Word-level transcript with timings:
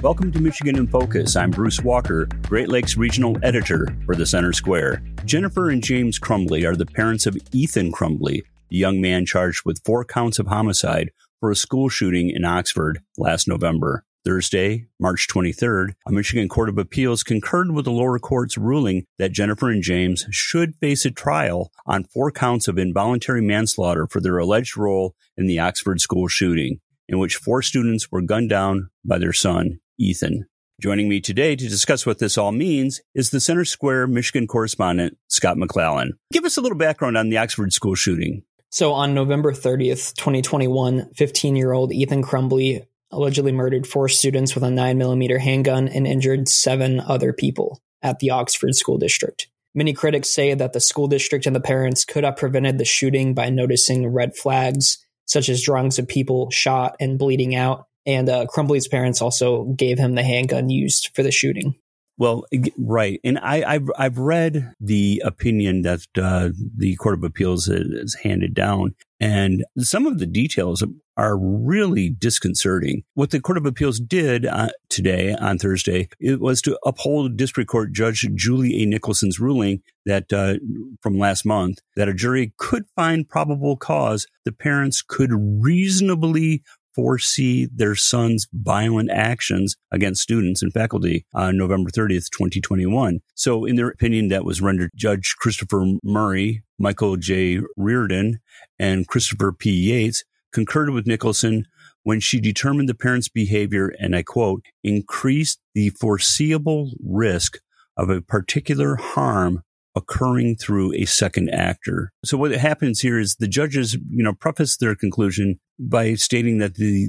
Welcome 0.00 0.30
to 0.30 0.40
Michigan 0.40 0.76
in 0.76 0.86
Focus. 0.86 1.34
I'm 1.34 1.50
Bruce 1.50 1.80
Walker, 1.80 2.28
Great 2.46 2.68
Lakes 2.68 2.96
Regional 2.96 3.36
Editor 3.42 3.88
for 4.06 4.14
the 4.14 4.26
Center 4.26 4.52
Square. 4.52 5.02
Jennifer 5.24 5.70
and 5.70 5.82
James 5.82 6.20
Crumbley 6.20 6.64
are 6.64 6.76
the 6.76 6.86
parents 6.86 7.26
of 7.26 7.36
Ethan 7.50 7.90
Crumbley, 7.90 8.42
the 8.70 8.76
young 8.76 9.00
man 9.00 9.26
charged 9.26 9.62
with 9.64 9.82
four 9.84 10.04
counts 10.04 10.38
of 10.38 10.46
homicide 10.46 11.10
for 11.40 11.50
a 11.50 11.56
school 11.56 11.88
shooting 11.88 12.30
in 12.30 12.44
Oxford 12.44 13.02
last 13.16 13.48
November. 13.48 14.04
Thursday, 14.24 14.86
March 15.00 15.26
23rd, 15.28 15.94
a 16.06 16.12
Michigan 16.12 16.48
Court 16.48 16.68
of 16.68 16.78
Appeals 16.78 17.24
concurred 17.24 17.72
with 17.72 17.84
the 17.84 17.90
lower 17.90 18.20
court's 18.20 18.56
ruling 18.56 19.04
that 19.18 19.32
Jennifer 19.32 19.68
and 19.68 19.82
James 19.82 20.26
should 20.30 20.76
face 20.76 21.04
a 21.06 21.10
trial 21.10 21.72
on 21.86 22.04
four 22.04 22.30
counts 22.30 22.68
of 22.68 22.78
involuntary 22.78 23.42
manslaughter 23.42 24.06
for 24.06 24.20
their 24.20 24.38
alleged 24.38 24.76
role 24.76 25.16
in 25.36 25.48
the 25.48 25.58
Oxford 25.58 26.00
school 26.00 26.28
shooting, 26.28 26.78
in 27.08 27.18
which 27.18 27.34
four 27.34 27.62
students 27.62 28.12
were 28.12 28.22
gunned 28.22 28.50
down 28.50 28.90
by 29.04 29.18
their 29.18 29.32
son, 29.32 29.80
Ethan. 29.98 30.46
Joining 30.80 31.08
me 31.08 31.20
today 31.20 31.56
to 31.56 31.68
discuss 31.68 32.06
what 32.06 32.20
this 32.20 32.38
all 32.38 32.52
means 32.52 33.00
is 33.14 33.30
the 33.30 33.40
Center 33.40 33.64
Square 33.64 34.06
Michigan 34.06 34.46
correspondent, 34.46 35.18
Scott 35.26 35.58
McClellan. 35.58 36.12
Give 36.32 36.44
us 36.44 36.56
a 36.56 36.60
little 36.60 36.78
background 36.78 37.16
on 37.16 37.30
the 37.30 37.38
Oxford 37.38 37.72
school 37.72 37.96
shooting. 37.96 38.44
So 38.70 38.92
on 38.92 39.12
November 39.12 39.52
30th, 39.52 40.14
2021, 40.14 41.10
15 41.14 41.56
year 41.56 41.72
old 41.72 41.92
Ethan 41.92 42.22
Crumbley 42.22 42.86
allegedly 43.10 43.52
murdered 43.52 43.86
four 43.86 44.08
students 44.08 44.54
with 44.54 44.62
a 44.62 44.68
9mm 44.68 45.40
handgun 45.40 45.88
and 45.88 46.06
injured 46.06 46.48
seven 46.48 47.00
other 47.00 47.32
people 47.32 47.80
at 48.02 48.20
the 48.20 48.30
Oxford 48.30 48.74
School 48.76 48.98
District. 48.98 49.48
Many 49.74 49.92
critics 49.92 50.30
say 50.30 50.54
that 50.54 50.72
the 50.74 50.80
school 50.80 51.08
district 51.08 51.46
and 51.46 51.56
the 51.56 51.60
parents 51.60 52.04
could 52.04 52.24
have 52.24 52.36
prevented 52.36 52.78
the 52.78 52.84
shooting 52.84 53.34
by 53.34 53.50
noticing 53.50 54.06
red 54.06 54.36
flags, 54.36 54.98
such 55.26 55.48
as 55.48 55.62
drawings 55.62 55.98
of 55.98 56.06
people 56.06 56.50
shot 56.50 56.96
and 57.00 57.18
bleeding 57.18 57.54
out, 57.54 57.87
and 58.08 58.28
uh, 58.30 58.46
Crumbley's 58.46 58.88
parents 58.88 59.20
also 59.20 59.64
gave 59.64 59.98
him 59.98 60.14
the 60.14 60.24
handgun 60.24 60.70
used 60.70 61.10
for 61.14 61.22
the 61.22 61.30
shooting. 61.30 61.74
Well, 62.16 62.46
right, 62.76 63.20
and 63.22 63.38
I, 63.38 63.74
have 63.74 63.90
I've 63.96 64.18
read 64.18 64.72
the 64.80 65.22
opinion 65.24 65.82
that 65.82 66.00
uh, 66.20 66.48
the 66.76 66.96
Court 66.96 67.14
of 67.14 67.22
Appeals 67.22 67.66
has 67.66 68.16
handed 68.24 68.54
down, 68.54 68.96
and 69.20 69.64
some 69.78 70.04
of 70.04 70.18
the 70.18 70.26
details 70.26 70.82
are 71.16 71.38
really 71.38 72.10
disconcerting. 72.10 73.04
What 73.14 73.30
the 73.30 73.40
Court 73.40 73.58
of 73.58 73.66
Appeals 73.66 74.00
did 74.00 74.46
uh, 74.46 74.70
today 74.88 75.34
on 75.34 75.58
Thursday 75.58 76.08
it 76.18 76.40
was 76.40 76.60
to 76.62 76.78
uphold 76.84 77.36
District 77.36 77.68
Court 77.68 77.92
Judge 77.92 78.26
Julie 78.34 78.82
A. 78.82 78.86
Nicholson's 78.86 79.38
ruling 79.38 79.82
that 80.04 80.32
uh, 80.32 80.54
from 81.02 81.18
last 81.18 81.44
month 81.44 81.78
that 81.94 82.08
a 82.08 82.14
jury 82.14 82.52
could 82.56 82.84
find 82.96 83.28
probable 83.28 83.76
cause 83.76 84.26
the 84.44 84.52
parents 84.52 85.02
could 85.02 85.30
reasonably 85.32 86.62
foresee 86.98 87.68
their 87.72 87.94
son's 87.94 88.48
violent 88.52 89.08
actions 89.08 89.76
against 89.92 90.20
students 90.20 90.62
and 90.62 90.72
faculty 90.72 91.24
on 91.32 91.56
November 91.56 91.90
30th, 91.90 92.28
2021. 92.30 93.20
So, 93.36 93.64
in 93.64 93.76
their 93.76 93.86
opinion, 93.86 94.26
that 94.30 94.44
was 94.44 94.60
rendered 94.60 94.90
Judge 94.96 95.36
Christopher 95.38 95.84
Murray, 96.02 96.64
Michael 96.76 97.16
J. 97.16 97.60
Riordan, 97.76 98.40
and 98.80 99.06
Christopher 99.06 99.52
P. 99.52 99.70
Yates 99.70 100.24
concurred 100.52 100.90
with 100.90 101.06
Nicholson 101.06 101.66
when 102.02 102.18
she 102.18 102.40
determined 102.40 102.88
the 102.88 102.96
parents' 102.96 103.28
behavior, 103.28 103.94
and 104.00 104.16
I 104.16 104.24
quote, 104.24 104.64
increased 104.82 105.60
the 105.76 105.90
foreseeable 105.90 106.90
risk 107.00 107.60
of 107.96 108.10
a 108.10 108.20
particular 108.20 108.96
harm 108.96 109.62
occurring 109.94 110.56
through 110.56 110.94
a 110.94 111.04
second 111.04 111.50
actor. 111.50 112.12
So 112.24 112.36
what 112.36 112.52
happens 112.52 113.00
here 113.00 113.18
is 113.18 113.36
the 113.36 113.48
judges, 113.48 113.94
you 113.94 114.22
know, 114.22 114.32
preface 114.32 114.76
their 114.76 114.94
conclusion 114.94 115.58
by 115.78 116.14
stating 116.14 116.58
that 116.58 116.74
the, 116.74 117.08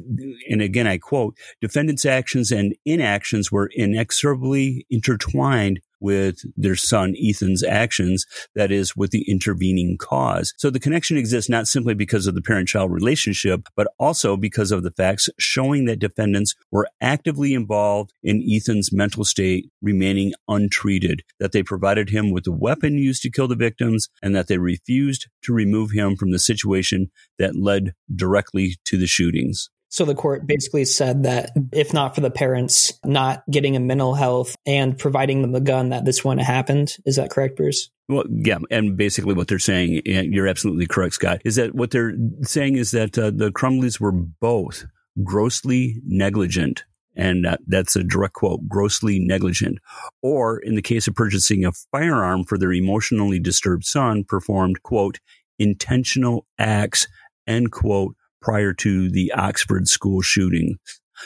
and 0.49 0.61
again 0.61 0.87
I 0.87 0.97
quote, 0.97 1.37
defendant's 1.61 2.05
actions 2.05 2.51
and 2.51 2.75
inactions 2.85 3.51
were 3.51 3.69
inexorably 3.75 4.85
intertwined 4.89 5.81
with 5.99 6.39
their 6.55 6.75
son 6.75 7.15
Ethan's 7.17 7.63
actions, 7.63 8.25
that 8.55 8.71
is, 8.71 8.95
with 8.95 9.11
the 9.11 9.29
intervening 9.29 9.97
cause. 9.97 10.53
So 10.57 10.69
the 10.69 10.79
connection 10.79 11.17
exists 11.17 11.49
not 11.49 11.67
simply 11.67 11.93
because 11.93 12.27
of 12.27 12.35
the 12.35 12.41
parent 12.41 12.67
child 12.67 12.91
relationship, 12.91 13.67
but 13.75 13.87
also 13.99 14.37
because 14.37 14.71
of 14.71 14.83
the 14.83 14.91
facts 14.91 15.29
showing 15.37 15.85
that 15.85 15.99
defendants 15.99 16.55
were 16.71 16.87
actively 17.01 17.53
involved 17.53 18.13
in 18.23 18.43
Ethan's 18.47 18.91
mental 18.91 19.23
state 19.23 19.69
remaining 19.81 20.33
untreated, 20.47 21.23
that 21.39 21.51
they 21.51 21.63
provided 21.63 22.09
him 22.09 22.31
with 22.31 22.43
the 22.43 22.51
weapon 22.51 22.97
used 22.97 23.21
to 23.23 23.31
kill 23.31 23.47
the 23.47 23.55
victims, 23.55 24.09
and 24.21 24.35
that 24.35 24.47
they 24.47 24.57
refused 24.57 25.27
to 25.43 25.53
remove 25.53 25.91
him 25.91 26.15
from 26.15 26.31
the 26.31 26.39
situation 26.39 27.11
that 27.37 27.55
led 27.55 27.93
directly 28.13 28.75
to 28.85 28.97
the 28.97 29.07
shootings. 29.07 29.69
So 29.89 30.05
the 30.05 30.15
court 30.15 30.45
basically 30.45 30.85
said 30.85 31.23
that 31.23 31.51
if 31.73 31.93
not 31.93 32.15
for 32.15 32.21
the 32.21 32.29
parents 32.29 32.93
not 33.03 33.43
getting 33.49 33.75
a 33.75 33.79
mental 33.79 34.13
health 34.13 34.55
and 34.65 34.97
providing 34.97 35.41
them 35.41 35.51
the 35.51 35.59
gun, 35.59 35.89
that 35.89 36.05
this 36.05 36.23
wouldn't 36.23 36.45
have 36.45 36.55
happened. 36.55 36.95
Is 37.05 37.15
that 37.15 37.31
correct, 37.31 37.57
Bruce? 37.57 37.89
Well, 38.07 38.23
yeah, 38.29 38.59
and 38.71 38.95
basically 38.95 39.33
what 39.33 39.47
they're 39.47 39.59
saying, 39.59 40.01
you're 40.05 40.47
absolutely 40.47 40.87
correct, 40.87 41.15
Scott, 41.15 41.41
is 41.43 41.55
that 41.55 41.75
what 41.75 41.91
they're 41.91 42.13
saying 42.43 42.77
is 42.77 42.91
that 42.91 43.17
uh, 43.17 43.31
the 43.31 43.51
Crumbleys 43.51 43.99
were 43.99 44.11
both 44.11 44.85
grossly 45.23 46.01
negligent. 46.05 46.85
And 47.15 47.45
uh, 47.45 47.57
that's 47.67 47.95
a 47.95 48.03
direct 48.03 48.35
quote, 48.35 48.67
grossly 48.67 49.19
negligent. 49.19 49.79
Or 50.21 50.59
in 50.59 50.75
the 50.75 50.81
case 50.81 51.07
of 51.07 51.15
purchasing 51.15 51.65
a 51.65 51.71
firearm 51.91 52.45
for 52.45 52.57
their 52.57 52.71
emotionally 52.71 53.39
disturbed 53.39 53.85
son, 53.85 54.23
performed, 54.23 54.83
quote, 54.83 55.19
intentional 55.57 56.45
acts, 56.57 57.07
end 57.45 57.71
quote, 57.71 58.15
prior 58.41 58.73
to 58.73 59.09
the 59.09 59.31
Oxford 59.33 59.87
school 59.87 60.21
shooting. 60.21 60.77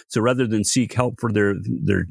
So 0.07 0.21
rather 0.21 0.47
than 0.47 0.63
seek 0.63 0.93
help 0.93 1.19
for 1.19 1.31
their 1.31 1.55
their 1.63 2.05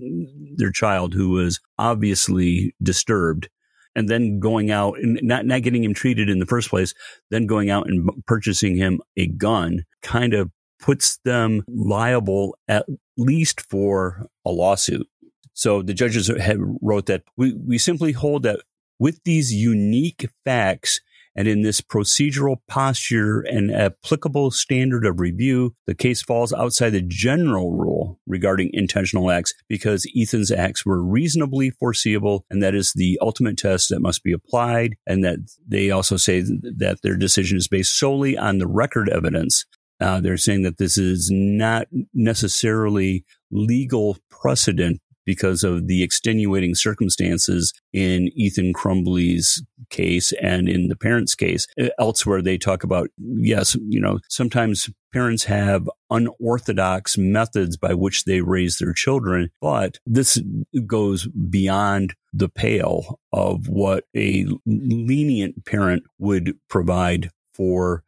their 0.57 0.71
child 0.71 1.15
who 1.15 1.31
was 1.31 1.61
obviously 1.79 2.75
disturbed, 2.83 3.49
and 3.95 4.09
then 4.09 4.39
going 4.39 4.71
out 4.71 4.99
and 4.99 5.19
not 5.23 5.47
not 5.47 5.63
getting 5.63 5.85
him 5.85 5.95
treated 5.95 6.31
in 6.31 6.39
the 6.39 6.47
first 6.47 6.71
place, 6.71 6.95
then 7.31 7.47
going 7.47 7.71
out 7.71 7.89
and 7.89 8.09
purchasing 8.27 8.77
him 8.77 9.01
a 9.17 9.27
gun, 9.27 9.85
kind 10.03 10.35
of 10.35 10.51
puts 10.81 11.19
them 11.25 11.63
liable 11.69 12.57
at 12.69 12.87
least 13.17 13.61
for 13.63 14.27
a 14.45 14.51
lawsuit. 14.51 15.07
So 15.55 15.83
the 15.83 15.95
judges 15.95 16.29
had 16.29 16.59
wrote 16.81 17.07
that 17.07 17.23
we, 17.37 17.53
we 17.55 17.79
simply 17.79 18.13
hold 18.13 18.43
that 18.45 18.61
with 18.99 19.21
these 19.25 19.53
unique 19.53 20.29
facts, 20.45 21.01
and 21.35 21.49
in 21.49 21.63
this 21.63 21.81
procedural 21.81 22.57
posture 22.69 23.41
and 23.41 23.71
applicable 23.71 24.51
standard 24.51 25.07
of 25.07 25.21
review, 25.21 25.75
the 25.87 25.95
case 25.95 26.23
falls 26.23 26.53
outside 26.53 26.91
the 26.91 27.03
general 27.03 27.73
rule 27.73 28.19
regarding 28.27 28.71
intentional 28.73 29.31
acts 29.31 29.55
because 29.69 30.07
Ethan's 30.17 30.51
acts 30.51 30.85
were 30.85 31.03
reasonably 31.03 31.71
foreseeable. 31.71 32.45
And 32.51 32.63
that 32.63 32.75
is 32.75 32.93
the 32.93 33.19
ultimate 33.23 33.57
test 33.57 33.89
that 33.89 34.01
must 34.01 34.23
be 34.23 34.33
applied. 34.33 34.95
And 35.07 35.25
that 35.25 35.39
they 35.67 35.91
also 35.91 36.17
say 36.17 36.41
that 36.43 36.99
their 37.03 37.17
decision 37.17 37.57
is 37.57 37.69
based 37.69 37.99
solely 37.99 38.37
on 38.37 38.59
the 38.59 38.69
record 38.69 39.09
evidence. 39.09 39.65
Uh, 40.01 40.21
they're 40.21 40.37
saying 40.37 40.63
that 40.63 40.79
this 40.79 40.99
is 40.99 41.31
not 41.33 41.87
necessarily 42.13 43.25
legal 43.51 44.19
precedent 44.31 45.01
because 45.25 45.65
of 45.65 45.87
the 45.87 46.03
extenuating 46.03 46.75
circumstances 46.75 47.73
in 47.93 48.29
Ethan 48.35 48.73
Crumbley's 48.73 49.63
case 49.91 50.33
and 50.41 50.69
in 50.69 50.89
the 50.89 50.97
parents' 50.97 51.35
case. 51.35 51.67
Uh, 51.81 51.89
elsewhere, 51.99 52.43
they 52.43 52.59
talk 52.59 52.85
about, 52.85 53.09
yes, 53.19 53.77
you 53.89 54.01
know, 54.01 54.19
sometimes 54.29 54.91
parents 55.13 55.45
have 55.45 55.89
unorthodox 56.11 57.19
methods 57.19 57.77
by 57.77 57.95
which 57.95 58.25
they 58.25 58.41
raise 58.41 58.79
their 58.79 58.93
children, 58.93 59.51
but 59.61 59.99
this 60.07 60.41
goes 60.87 61.27
beyond 61.29 62.15
the 62.33 62.49
pale 62.49 63.21
of 63.33 63.69
what 63.69 64.05
a 64.17 64.47
lenient 64.67 65.65
parent 65.67 66.03
would 66.19 66.57
provide 66.69 67.31
for 67.55 68.03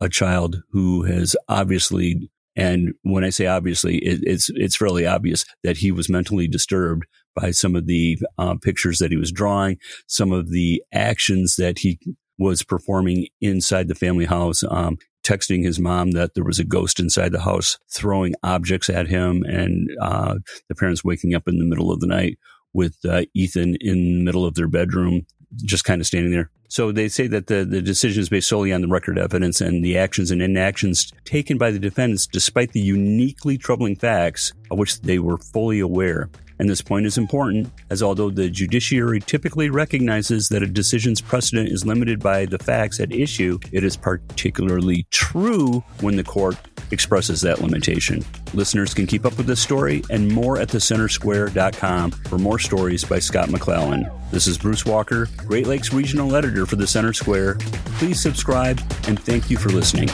a 0.00 0.08
child 0.08 0.62
who 0.70 1.02
has 1.02 1.36
obviously 1.48 2.30
and 2.56 2.94
when 3.02 3.22
I 3.22 3.30
say 3.30 3.46
obviously, 3.46 3.98
it, 3.98 4.20
it's 4.22 4.50
it's 4.54 4.76
fairly 4.76 5.06
obvious 5.06 5.44
that 5.62 5.78
he 5.78 5.92
was 5.92 6.08
mentally 6.08 6.48
disturbed 6.48 7.06
by 7.34 7.50
some 7.50 7.76
of 7.76 7.86
the 7.86 8.18
uh, 8.38 8.54
pictures 8.60 8.98
that 8.98 9.10
he 9.10 9.16
was 9.16 9.30
drawing, 9.30 9.78
some 10.06 10.32
of 10.32 10.50
the 10.50 10.82
actions 10.92 11.56
that 11.56 11.80
he 11.80 11.98
was 12.38 12.62
performing 12.62 13.28
inside 13.40 13.88
the 13.88 13.94
family 13.94 14.24
house, 14.24 14.64
um, 14.70 14.96
texting 15.22 15.64
his 15.64 15.78
mom 15.78 16.12
that 16.12 16.34
there 16.34 16.44
was 16.44 16.58
a 16.58 16.64
ghost 16.64 16.98
inside 16.98 17.32
the 17.32 17.42
house, 17.42 17.78
throwing 17.92 18.34
objects 18.42 18.88
at 18.88 19.08
him, 19.08 19.42
and 19.44 19.90
uh, 20.00 20.36
the 20.68 20.74
parents 20.74 21.04
waking 21.04 21.34
up 21.34 21.46
in 21.46 21.58
the 21.58 21.64
middle 21.64 21.92
of 21.92 22.00
the 22.00 22.06
night 22.06 22.38
with 22.72 22.96
uh, 23.08 23.22
Ethan 23.34 23.76
in 23.80 24.18
the 24.18 24.24
middle 24.24 24.44
of 24.44 24.54
their 24.54 24.68
bedroom, 24.68 25.26
just 25.64 25.84
kind 25.84 26.00
of 26.00 26.06
standing 26.06 26.32
there. 26.32 26.50
So 26.68 26.92
they 26.92 27.08
say 27.08 27.26
that 27.28 27.46
the, 27.46 27.64
the 27.64 27.80
decision 27.80 28.20
is 28.20 28.28
based 28.28 28.48
solely 28.48 28.72
on 28.72 28.80
the 28.80 28.88
record 28.88 29.18
evidence 29.18 29.60
and 29.60 29.84
the 29.84 29.96
actions 29.96 30.30
and 30.30 30.42
inactions 30.42 31.12
taken 31.24 31.58
by 31.58 31.70
the 31.70 31.78
defendants, 31.78 32.26
despite 32.26 32.72
the 32.72 32.80
uniquely 32.80 33.56
troubling 33.56 33.96
facts 33.96 34.52
of 34.70 34.78
which 34.78 35.00
they 35.00 35.18
were 35.18 35.38
fully 35.38 35.80
aware. 35.80 36.28
And 36.58 36.68
this 36.68 36.82
point 36.82 37.06
is 37.06 37.18
important, 37.18 37.70
as 37.90 38.02
although 38.02 38.30
the 38.30 38.48
judiciary 38.48 39.20
typically 39.20 39.70
recognizes 39.70 40.48
that 40.48 40.62
a 40.62 40.66
decision's 40.66 41.20
precedent 41.20 41.68
is 41.68 41.84
limited 41.84 42.20
by 42.20 42.46
the 42.46 42.58
facts 42.58 43.00
at 43.00 43.12
issue, 43.12 43.58
it 43.72 43.84
is 43.84 43.96
particularly 43.96 45.06
true 45.10 45.84
when 46.00 46.16
the 46.16 46.24
court 46.24 46.56
expresses 46.90 47.40
that 47.40 47.60
limitation. 47.60 48.24
Listeners 48.54 48.94
can 48.94 49.06
keep 49.06 49.24
up 49.24 49.36
with 49.36 49.46
this 49.46 49.60
story 49.60 50.02
and 50.10 50.30
more 50.30 50.58
at 50.58 50.68
thecentersquare.com 50.68 52.10
for 52.10 52.38
more 52.38 52.58
stories 52.58 53.04
by 53.04 53.18
Scott 53.18 53.50
McClellan. 53.50 54.08
This 54.30 54.46
is 54.46 54.58
Bruce 54.58 54.84
Walker, 54.84 55.28
Great 55.36 55.66
Lakes 55.66 55.92
Regional 55.92 56.34
Editor 56.34 56.66
for 56.66 56.76
the 56.76 56.86
Center 56.86 57.12
Square. 57.12 57.56
Please 57.98 58.20
subscribe 58.20 58.80
and 59.08 59.18
thank 59.18 59.50
you 59.50 59.56
for 59.56 59.68
listening. 59.70 60.08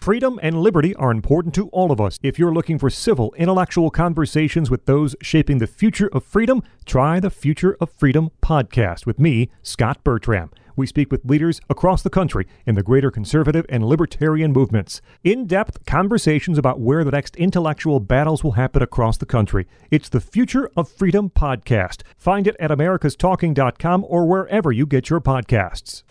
Freedom 0.00 0.40
and 0.42 0.62
liberty 0.62 0.94
are 0.94 1.10
important 1.10 1.54
to 1.54 1.68
all 1.68 1.92
of 1.92 2.00
us. 2.00 2.18
If 2.22 2.38
you're 2.38 2.54
looking 2.54 2.78
for 2.78 2.88
civil, 2.88 3.34
intellectual 3.36 3.90
conversations 3.90 4.70
with 4.70 4.86
those 4.86 5.14
shaping 5.20 5.58
the 5.58 5.66
future 5.66 6.08
of 6.14 6.24
freedom, 6.24 6.62
try 6.86 7.20
the 7.20 7.28
Future 7.28 7.76
of 7.82 7.90
Freedom 7.98 8.30
podcast 8.42 9.04
with 9.04 9.18
me, 9.18 9.50
Scott 9.62 10.02
Bertram. 10.02 10.52
We 10.74 10.86
speak 10.86 11.12
with 11.12 11.26
leaders 11.26 11.60
across 11.68 12.00
the 12.00 12.08
country 12.08 12.46
in 12.64 12.76
the 12.76 12.82
greater 12.82 13.10
conservative 13.10 13.66
and 13.68 13.84
libertarian 13.84 14.54
movements. 14.54 15.02
In 15.22 15.46
depth 15.46 15.84
conversations 15.84 16.56
about 16.56 16.80
where 16.80 17.04
the 17.04 17.10
next 17.10 17.36
intellectual 17.36 18.00
battles 18.00 18.42
will 18.42 18.52
happen 18.52 18.80
across 18.80 19.18
the 19.18 19.26
country. 19.26 19.66
It's 19.90 20.08
the 20.08 20.22
Future 20.22 20.70
of 20.78 20.88
Freedom 20.88 21.28
podcast. 21.28 22.04
Find 22.16 22.46
it 22.46 22.56
at 22.58 22.70
americastalking.com 22.70 24.06
or 24.08 24.24
wherever 24.24 24.72
you 24.72 24.86
get 24.86 25.10
your 25.10 25.20
podcasts. 25.20 26.04